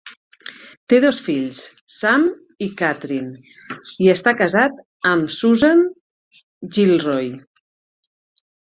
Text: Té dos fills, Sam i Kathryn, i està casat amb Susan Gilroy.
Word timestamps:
Té 0.93 0.97
dos 1.03 1.19
fills, 1.27 1.59
Sam 1.97 2.25
i 2.69 2.71
Kathryn, 2.81 3.29
i 4.07 4.11
està 4.17 4.35
casat 4.43 4.83
amb 5.13 5.31
Susan 5.37 5.87
Gilroy. 6.79 7.33